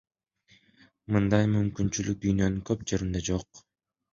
Мындай 1.17 1.49
мүмкүнчүлүк 1.51 2.25
дүйнөнүн 2.25 2.59
көп 2.71 2.89
жеринде 2.93 3.23
жок. 3.33 3.67